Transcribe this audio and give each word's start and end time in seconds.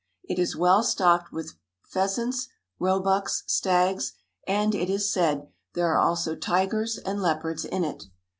It 0.23 0.39
is 0.39 0.55
well 0.55 0.81
stocked 0.81 1.31
with 1.31 1.57
pheasants, 1.85 2.47
roebucks, 2.79 3.43
stags, 3.45 4.13
and, 4.47 4.73
it 4.73 4.89
is 4.89 5.13
said, 5.13 5.49
there 5.75 5.91
are 5.93 5.99
also 5.99 6.35
tigers 6.35 6.97
and 6.97 7.21
leopards 7.21 7.65
in 7.65 7.83
it. 7.83 8.05